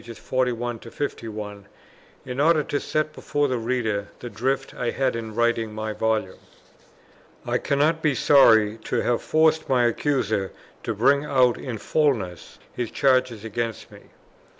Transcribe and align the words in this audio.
41 0.11 0.79
51, 0.79 1.67
in 2.25 2.39
order 2.39 2.63
to 2.63 2.79
set 2.79 3.13
before 3.13 3.47
the 3.47 3.59
reader 3.59 4.07
the 4.17 4.31
drift 4.31 4.73
I 4.73 4.89
had 4.89 5.15
in 5.15 5.35
writing 5.35 5.75
my 5.75 5.93
Volume: 5.93 6.39
I 7.45 7.59
cannot 7.59 8.01
be 8.01 8.15
sorry 8.15 8.79
to 8.85 9.01
have 9.01 9.21
forced 9.21 9.69
my 9.69 9.85
Accuser 9.85 10.51
to 10.81 10.95
bring 10.95 11.23
out 11.23 11.59
in 11.59 11.77
fulness 11.77 12.57
his 12.75 12.89
charges 12.89 13.45
against 13.45 13.91
me. 13.91 14.05